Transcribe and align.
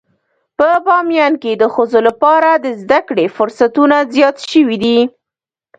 په 0.57 0.69
باميان 0.85 1.33
کې 1.41 1.51
د 1.61 1.63
ښځو 1.73 1.99
لپاره 2.07 2.49
د 2.55 2.65
زده 2.81 2.99
کړې 3.07 3.25
فرصتونه 3.35 3.95
زيات 4.13 4.37
شوي 4.51 4.77
دي. 4.83 4.99